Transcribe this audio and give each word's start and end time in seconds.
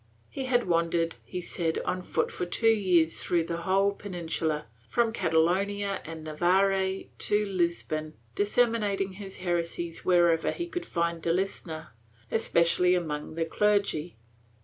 He 0.31 0.45
had 0.45 0.67
wandered, 0.67 1.17
he 1.23 1.41
said, 1.41 1.77
on 1.85 2.01
foot 2.01 2.31
for 2.31 2.47
two 2.47 2.71
years 2.73 3.21
through 3.21 3.43
the 3.43 3.57
whole 3.57 3.91
Peninsula, 3.93 4.65
from 4.89 5.13
Catalonia 5.13 6.01
and 6.03 6.23
Navarre 6.23 7.03
to 7.19 7.45
Lisbon, 7.45 8.15
disseminating 8.33 9.13
his 9.13 9.37
heresies 9.45 10.03
wherever 10.03 10.49
he 10.49 10.65
could 10.67 10.87
find 10.87 11.23
a 11.27 11.31
listener, 11.31 11.89
especially 12.31 12.95
among 12.95 13.35
the 13.35 13.45
clergy. 13.45 14.17